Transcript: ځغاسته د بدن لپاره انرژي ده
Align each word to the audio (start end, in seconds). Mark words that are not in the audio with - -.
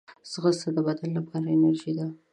ځغاسته 0.31 0.69
د 0.75 0.77
بدن 0.87 1.09
لپاره 1.17 1.47
انرژي 1.55 1.91
ده 1.97 2.05